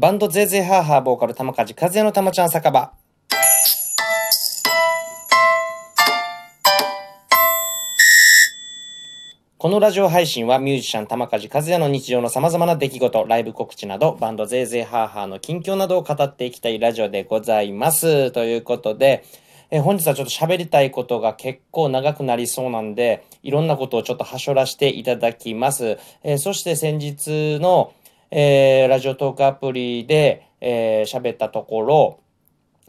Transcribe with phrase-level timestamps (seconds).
[0.00, 2.92] バンドゼーゼーハーハーボーカル玉梶和也の玉ちゃん酒場。
[9.56, 18.30] このラジオ配信はミュージシャン玉梶和也の日常の様々な出来事、ライブ告知など、バンドゼーゼーハーハーの近況などを語っていきたいラジオでございます。
[18.30, 19.24] ということで、
[19.70, 25.98] え本日はちょっと喋りたいことが結構長くなりそうなんで、いろんなことをちょっとはしょらしていただきます。
[26.22, 27.92] え、そして先日の、
[28.30, 32.20] えー、ラジオトークアプリで、えー、喋ったところ、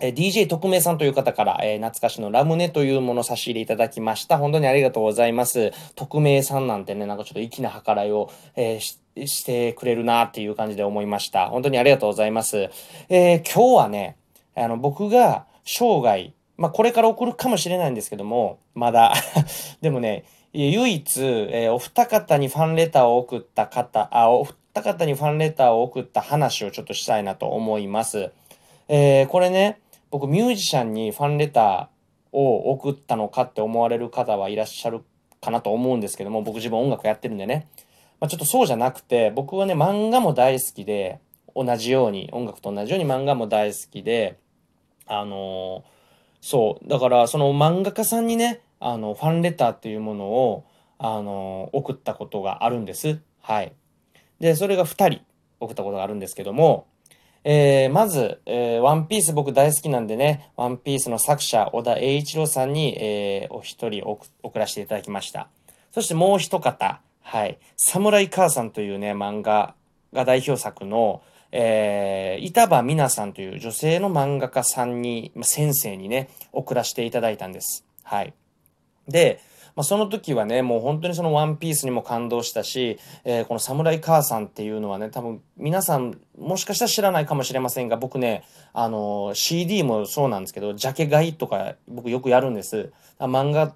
[0.01, 4.37] え DJ 特命さんという方から、えー、懐かしのラムネというものを差し入れいただきました。
[4.37, 5.71] 本当にありがとうございます。
[5.95, 11.47] 特命さんなんてね、なんかちょっと粋な計らいを、えー、ししてくれるなっていう感じで思いました。
[11.49, 12.69] 本当にありがとうございます。
[13.09, 14.15] えー、今日はね、
[14.55, 19.13] あの、僕が生涯、まあ、これから送るかもしれないんですけども、まだ
[19.81, 24.47] でもね、唯一、えー、お二方にファンレターを送った方、あ、お
[24.79, 28.31] 二方にファンレターを送った話をちょっとしたいなと思います。
[28.87, 35.01] えー、これね、僕ミュージシャンにファンレターを送ったのかって思われる方はいらっしゃる
[35.41, 37.67] かなと思うんですけども、僕自分音楽やってるんでね。
[38.21, 41.19] まあ、ちょっとそうじゃなくて、僕はね、漫画も大好きで、
[41.55, 44.37] 同じように、音楽と同じように漫画も大好きで、
[45.07, 45.83] あのー、
[46.39, 50.63] そう、だからその漫画家さんにね、あの、ファンレターっていうものを、
[50.99, 53.19] あのー、送ったことがあるんです。
[53.41, 53.73] はい。
[54.39, 55.21] で、それが2人
[55.59, 56.87] 送ったことがあるんですけども、
[57.43, 65.47] えー、まず、えー、ワンピース僕大好きなんでね、ワンピースの作者、小田栄一郎さんに、えー、お一人送らせていただきました。
[65.91, 69.75] そしてもう一方、はい、サムライ母さんというね、漫画
[70.13, 71.21] が代表作の、
[71.51, 77.85] えー、板場美奈さんという女性の漫画家さんに、先生にね、送らせていただいたんです。
[78.03, 78.33] はい。
[79.07, 79.39] で、
[79.75, 88.43] まあ、その時はね、もう本当にそのワンピースにも感動したし、えー、このサムライ母さんっていうのはね、多分皆さんもしかしたら知らないかもしれませんが、僕ね、
[88.73, 92.91] あの、CD もそうなんですけど、ジャケ買いとか僕よくやるんです。
[93.19, 93.73] 漫画、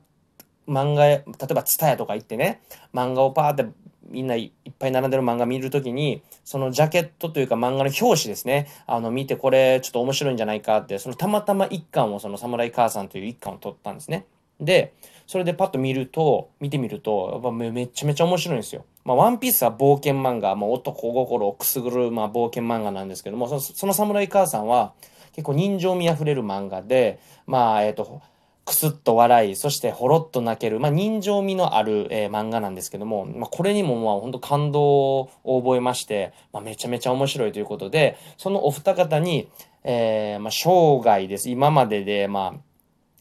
[0.67, 2.61] 漫画、例えばツタヤとか行ってね、
[2.93, 3.65] 漫画をパーって
[4.13, 14.25] みんないっぱい並んでる漫画見るときに、そのジャケットというか漫画の表紙ですね、あの見てこれちょっと面白いんじゃないかって、そのたまたま一巻をそのサムライ母さんという一巻を取ったんですね。
[14.59, 14.93] で、
[15.33, 18.85] それでパッと見ると、見てみると、やっぱめちゃめちゃ面白いんですよ。
[19.03, 24.93] まあ、ワンピースは冒険漫画、まあ、男心をくすぐる、まあ、冒険漫画なんですけども、その、その侍母さんは、
[25.31, 28.21] 結構人情味あふれる漫画で、まあ、えっ、ー、と、
[28.63, 39.49] くすっと笑い、そしてほろっと泣ける、まあ、人情味のある、えー、漫画なんですけども、まあ、これにもまあ本当感動を覚えまして、まあ、めちゃめちゃ面白いということで、そのお二方に、
[39.83, 41.49] えー、まあ、生涯です。
[41.49, 42.72] 今までで、まあ、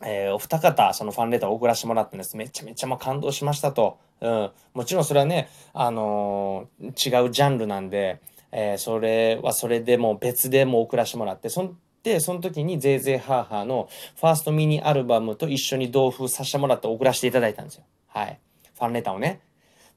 [0.04, 2.36] えー、お二方、そのファンレターを送らせてもらったんです。
[2.36, 3.98] めちゃめちゃもう感動しましたと。
[4.20, 4.50] うん。
[4.74, 8.20] もちろんそれはね、あのー、違うジャンルなんで、
[8.52, 17.84] えー、それはそれでも別でも送らせてもらって、そんで、その時にぜいぜいハーハーのファーストミニアルバムと一緒に同封させてもらって送らせていただいたんですよ。
[18.08, 18.38] はい。
[18.74, 19.41] ファンレターをね。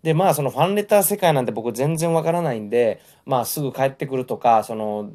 [0.05, 5.09] で、まあそのファンレター世界なんて僕全然わからないんで、まあすぐ帰ってくるとか、その、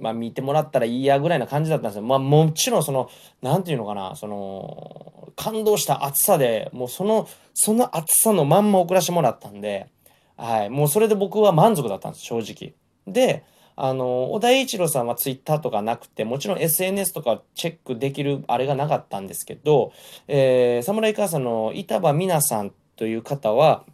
[0.00, 2.02] まあ見てもらったらいいやぐらいな感じだったんですよ。
[2.04, 3.10] まあもちろんその、
[3.42, 9.88] なんていうのかな、その、感動した熱さで、もうその、その熱さのまんま送らせてもらったんで、
[10.36, 12.74] はい、もうそれで僕は満足だったんです、正直。
[13.12, 13.42] で、
[13.74, 19.92] あの、小田栄一郎さんはツイッターとかなくて、もちろん SNS とかチェックできるあれがなかったんですけど、
[20.28, 23.84] えー、侍母さんの板場美奈さんという方は、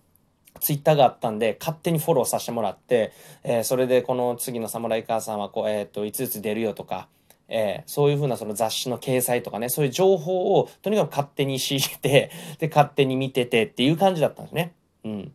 [0.61, 7.09] ツイッターがあったんで、勝手にフォローさせてもらって、えー、それでこの次の侍母さんはこう、えっ、ー、と、いついつ出るよとか、
[7.49, 14.73] えー、そういうふうなその雑誌の掲載とかね、そういう情報をとにかく勝手に仕入れて、 で、勝手に見ててっていう感じだったんですね。
[15.05, 15.33] うん。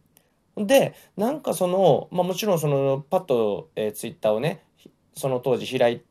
[0.57, 4.61] で、なんかその、まあもちろんその、パッと、えー、ツイッターをね、
[5.15, 6.01] その当時開い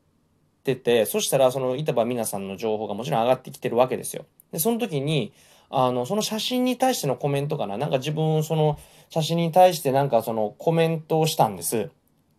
[0.64, 4.24] てて、そしたらその板場美奈さんの情報がもちろん上がってきてるわけですよ。
[4.52, 5.32] で、その時に、
[5.70, 7.76] あの、その写真に対してのコメントかな？
[7.76, 8.78] なんか自分、その
[9.10, 11.90] 写真に対してなんかそのコメントをしたんです。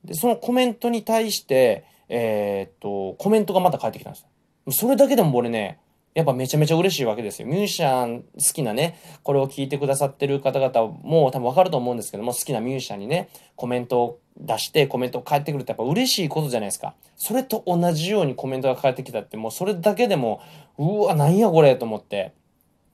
[0.04, 4.26] で、そのコメントに対して、えー、っと、コメントがまた返ってきたんです。
[4.72, 5.80] それだけでも俺ね、
[6.16, 7.48] やっぱめちゃめちゃ嬉しいわけですよ。
[7.48, 16.96] ミュージシャン好きなね、これを聞いてくださってる方々も多分わかると思うんですけども、好きなミュージシャンにね、コメントを出してコメント返ってくるってやっぱ嬉しいことじゃないですか。
[17.16, 20.42] それと同じようにコメントが返ってきたってもうそれだけでも、
[20.78, 22.34] うわ、なんやこれと思って。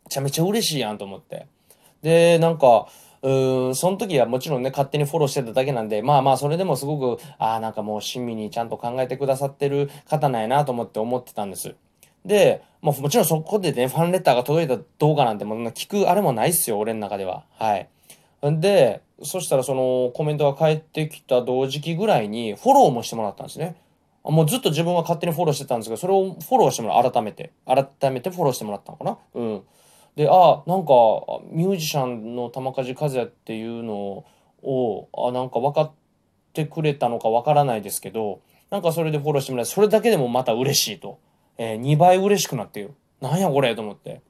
[0.06, 1.48] めちゃめちゃ嬉しいやんと思って。
[2.02, 2.88] で、なんか、
[3.22, 11.76] うーん、その時はもちろんね、勝手にフォローしてただけなんで、まあまあ、それでもすごく、ああ、なんかもう親身にちゃんと考えてくださってる方なんやなと思って思ってたんです。
[12.24, 17.44] で、まあもちろんそこでね、ファンレターが届いた動画なんてもう聞くあれもないっすよ、俺の中では。
[17.58, 17.90] はい。
[18.44, 23.76] で、そしたらそのコメントが返ってきた同時期ぐらいにフォローもしてもらったんですね。
[24.24, 27.12] もうずっと自分は勝手にフォローしてたんですけど、それをフォローしてもらう。
[27.12, 27.52] 改めて。
[27.66, 29.18] 改めてフォローしてもらったのかな？
[29.36, 29.64] うん。
[30.16, 30.94] で、あ、なんか、
[31.52, 34.26] ミュージシャンの玉梶和也っていうの
[34.64, 35.92] を、あ、なんか分かっ
[36.54, 38.40] てくれたのか分からないですけど、
[38.70, 41.20] なんかそれでフォローしてもらって、それだけでもまた嬉しいと。
[41.58, 42.92] えー、2倍嬉しくなってよ。
[43.22, 44.22] なんやこれと思って。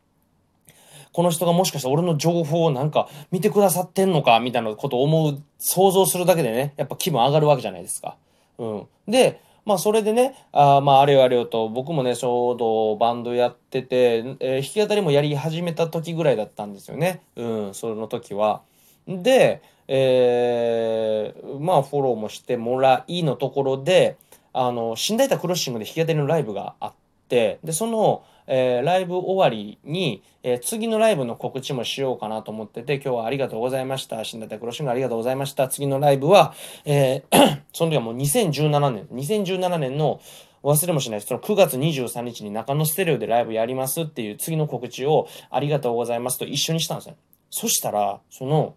[1.12, 8.18] この人がもしかして俺の情報をなんか見てくださってんのかみたいなことを思う、想像するだけでね、やっぱ気分上がるわけじゃないですか。
[8.58, 8.88] うん。
[9.08, 17.22] で、まあそれでね、あまああれよあれよと、僕もね、ちょうどバンドやってて、えー、弾き語りもやり始めた時ぐらいだったんですよね。
[17.36, 18.62] うん、その時は。
[19.08, 24.18] で、えー、まあフォローもしてもらいのところで、
[24.54, 26.94] あの、死んだいたクロッシングで弾き語りのライブがあっ
[27.28, 34.24] て、で、その、えー、ライブ終わりに、えー、次のライブの告知もしようかなと思ってて、今日はありがとうございました。
[34.24, 35.68] 新田クロシングありがとうございました。
[35.68, 36.54] 次のライブは、
[36.86, 40.20] えー、 その時はもう2017年、2017年の
[40.64, 47.16] 忘れもしないその9月23日に中野ステレオでライブやりますっていう次の告知をありがとうございますと一緒にしたんですよ。
[47.52, 48.76] そしたら、その、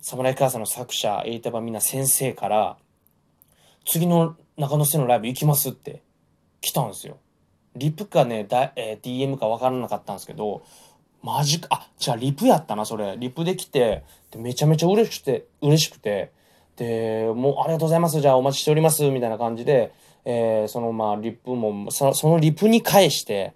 [0.00, 2.76] サムライカーサの作者、エイタバミナ先生から、
[3.84, 6.02] 次の中野ステのライブ行きますって
[6.60, 7.18] 来たんですよ。
[7.78, 10.62] リプかね、だえー、DM か分からなかったんですけど、
[11.22, 13.16] マジか、あ、じゃあリプやったな、それ。
[13.18, 16.32] リプできて、でめちゃめちゃ嬉しくて、嬉しくて、
[16.76, 19.92] で、もうありがとうございます、じゃあお待ちしております、みたいな感じで、
[20.24, 23.54] えー、そのまあリプもそ、のリプに返して、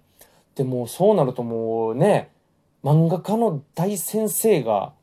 [0.55, 2.29] で、もうそうなるともうね、
[2.83, 4.93] 漫画家の大先生が、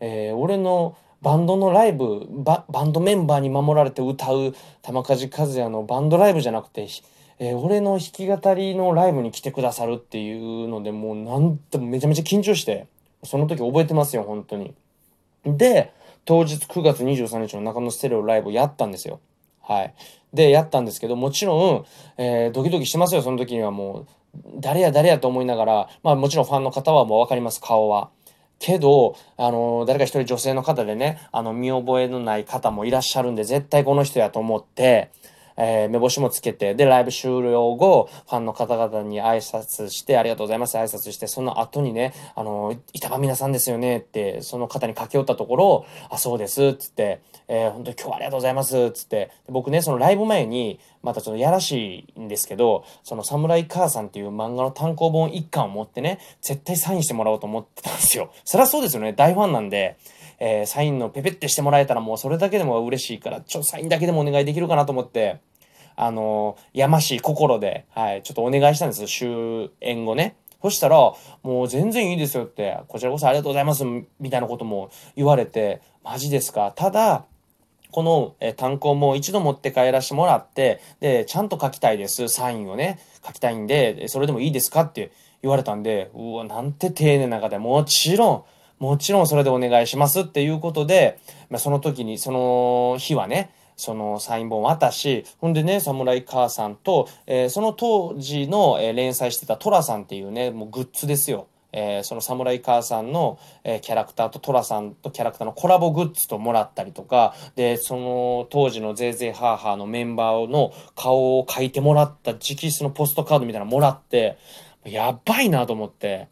[0.00, 6.86] えー、俺のバンドのライブバ、バンドメンバーに守られて歌う玉梶和也のバンドライブじゃなくて、
[7.42, 12.86] えー、俺の弾き語りのライブに来てくださるっていうので、もうなんてめちゃめちゃ緊張して、
[13.24, 14.74] その時覚えてますよ、本当に。
[15.46, 15.92] で、
[16.26, 19.20] 当日9月23日の中野ステレオライブやったんですよ。
[19.62, 19.94] はい。
[20.34, 21.86] で、やったんですけど、もちろん、
[22.18, 24.06] えー、ドキドキしてますよ、その時にはもう。
[24.60, 28.10] 誰や誰やと思いながら、まあもちろんファンの方はもうわかります、顔は。
[28.58, 35.10] けど、あの、誰か一人女性の方でね、あの、見覚えのない方もいらっしゃるんで、絶対この人やと思って、
[35.62, 58.30] えー、目星もつけて、で、ライブ終了後、ファンの方々に挨拶して、ありがとうございます、挨拶して、その後にね、あの、板場皆さんですよねって、その方に駆け寄ったところ、あ、そうです、つって、えー、本当に今日はありがとうございます、つって、僕ね、そのライブ前に、またちょっとやらしいんですけど、そのサムライ母さんっていう漫画の単行本一巻を持ってね、絶対サインしてもらおうと思ってたんですよ。
[58.44, 59.96] そりゃそうですよね、大ファンなんで、
[60.38, 65.38] えー、サインのペペってしてもらえたらもうそれだけでも嬉しいから、ちょ、サインだけでもお願いできるかなと思って、
[66.00, 70.34] あの、やましい心で、はい、ちょっとお願いしたんです、終演後ね。
[70.62, 70.96] そしたら、
[71.42, 76.72] もう全然いいですよって、こちらこそありがとうございます、みたいなことも言われて、マジですか。
[76.74, 77.26] ただ、
[77.90, 82.28] この、え単行も一度持って帰らせてもらって、で、ちゃんと書きたいです。
[82.28, 85.12] サインをね、書きたいんで、それでもいいですかって
[85.42, 88.44] 言われたんで、うわ、なんて丁寧な方で、もちろん、
[88.78, 91.18] もちろんそれでお願いしますっていうことで、
[91.50, 93.50] まあ、その時に、その日はね、
[93.80, 101.46] そのサイン本渡し、ほんでね、侍母さんと、えー、その当時の、えー、連載してたトラさんっていうね、もうグッズですよ。
[101.72, 114.36] えー、その侍母さんの、えー、キャラクターとトラさんとキャラクターのコラボグッズともらったりとか、で、その当時のゼーゼーハーハーのメンバーの顔を描いてもらった直筆のポストカードみたいなのもらって、
[114.84, 116.28] やばいなと思って、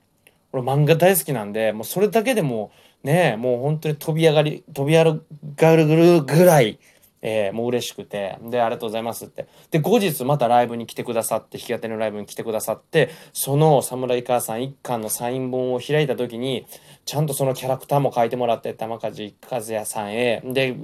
[0.53, 2.73] 俺漫画大好きなんで、もうそれだけでも
[3.05, 5.21] ね、もう本当に飛び上がり、飛び上
[5.57, 6.79] がるぐらい、
[7.21, 9.47] えー、もう嬉しくて、で、ありがとうございますって。
[9.71, 16.67] で、後日またライブに来てくださって、弾き語りのライブに来てくださって、その侍母さん一巻のサイン本を開いた時に、
[17.05, 20.77] ちゃんとそのキャラクターも書いてもらって、玉梶和也さんへ、で、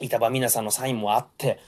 [0.00, 1.58] 板場皆さんのサインもあって、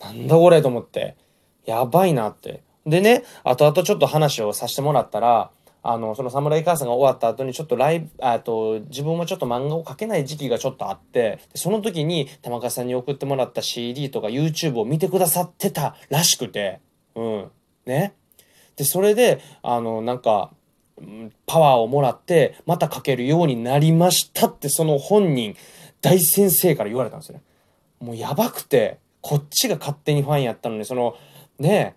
[0.00, 1.16] なんだこれと思って、
[1.64, 2.62] やばいなって。
[2.86, 5.50] でね、後々ちょっと話をさせてもらったら、
[5.90, 16.80] あの、その侍母さんが終わった後にちょっとライブ、あと、自分もちょっと漫画を描けない時期がちょっとあって、その時に玉川さんに送ってもらった CD とか YouTube を見てくださってたらしくて、
[17.14, 17.50] うん。
[17.86, 18.12] ね。
[18.76, 20.50] で、それで、あの、なんか、
[21.46, 25.56] パワーをもらって、また描けるようになりましたって、その本人、
[26.02, 27.42] 大先生から言われたんですよね。
[28.00, 31.16] もうやばくて、こっちが勝手にファンやったのに、その、
[31.58, 31.96] ね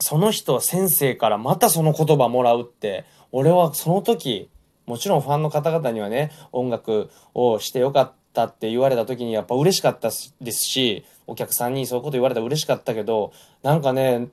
[0.00, 4.50] その人は先生からまたその言葉もらうって、俺はその時、
[4.86, 10.10] もちろんファンの方々にはね、音楽をしてよかったって言われた時にやっぱ嬉しかった
[10.40, 13.32] ですし、お客さんにそういうこと言われたら嬉しかったけど、
[13.62, 14.28] なんかね、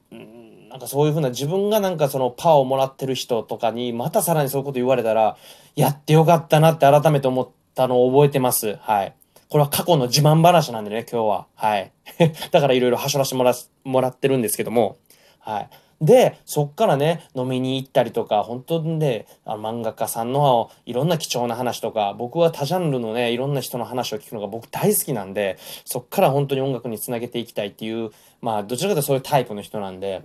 [0.70, 5.38] なんかそういうふうな自分がなんかそのパワーをもらってる人とかにまたさらにそういうこと言われたら、
[5.76, 8.78] やってよかったなって改めて思ったのを覚えてます。
[8.82, 9.16] はい。
[9.50, 11.48] これは過去の自慢話なんでね、今日は。
[11.56, 11.92] はい。
[12.52, 13.36] だからいろいろはしょらして、
[13.84, 14.98] もらってるんですけども。
[15.42, 15.70] はい。
[16.02, 28.10] で、そっからね、飲みに行ったりとか、本当にね、あ漫画家さんのいろんな貴重な話とか、僕は多ジャンルのね、いろんな人の話を聞くのが僕大好きなんで、そっから本当に音楽につなげていきたいっていう、
[28.42, 30.24] まあ、どちらかというとそういうタイプの人なんで、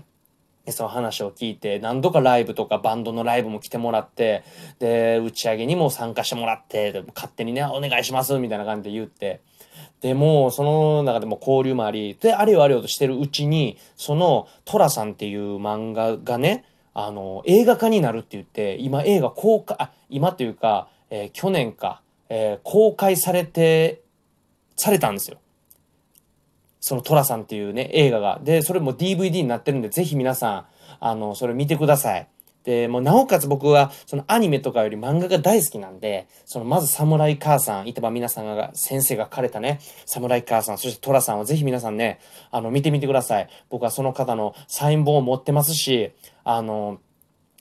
[0.72, 4.44] その話を聞いて、何度かライブとかバンドのライブも来てもらって、
[4.78, 9.40] で、打ち上げにも参加してもらって、勝手にね、お願いしますみたいな感じで言って、
[10.00, 16.64] でも、その中でも交流もあり、で、あれよあれよとしてるうちに、その、トラさんっていう漫画がね、
[16.94, 24.02] あの、映画化になるって言って、今映画公開、あ、今というか、えー、去年か、えー、公開されて、
[24.76, 25.38] されたんですよ。
[26.80, 28.40] そのトラさんっていうね、映画が。
[28.42, 30.66] で、それも DVD になってるんで、ぜひ皆さん、
[31.00, 32.28] あの、それ見てください。
[32.66, 42.18] で、もうなおかつ僕は、そのアニメとかより漫画が大好きなんで、そのまず侍母さん、板場皆さんが、先生が書かれたね、侍母さん、そして寅さんをぜひ皆さんね、
[42.50, 43.48] あの、見てみてください。
[43.70, 46.10] 僕はその方のサイン本を持ってますし、
[46.42, 46.98] あの、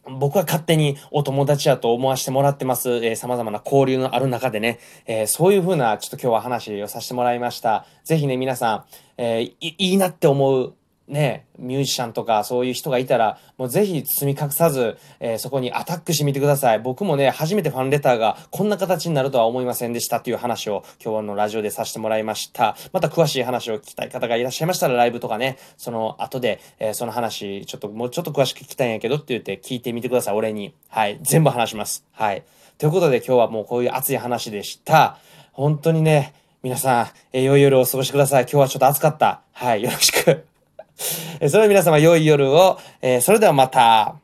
[0.09, 2.89] 僕は勝手にお友達やと思わせてもらってます。
[2.89, 7.85] えー、様々な交流のある中でね、えー、そういう風な、ちょっと今日は話をさせてもらいました。
[8.03, 8.85] ぜひね、皆さん、
[9.17, 10.73] えー、いいなって思う
[11.07, 16.79] ね、ミュージシャンとかそういう人がいたら、もうぜひ包み隠さず、えー、そこにアタックしてみてください。
[16.79, 22.75] 僕もね、初めてファンレターがこんな形になるとは思いませんでしたっていう話を今日のラジオでさせてもらいました。
[22.91, 30.73] また詳しい話を聞きたい方がいらっしゃいましたら、ライブとかね、その後で、えー、その話、ちょっともうちょっと詳しく聞きたいんやけどって言って聞いてみてください、俺に。
[30.89, 31.19] はい。
[31.21, 32.03] 全部話します。
[32.13, 32.43] はい。
[32.77, 35.17] ということで今日はもうこういう熱い話でした。
[35.53, 36.33] 本当にね、
[36.63, 38.43] 皆さん、えー、良い夜をお過ごしください。
[38.43, 39.41] 今日はちょっと暑かった。
[39.53, 39.83] はい。
[39.83, 40.54] よろしく。
[40.97, 44.15] それでは皆様良い夜を、えー、それではまた。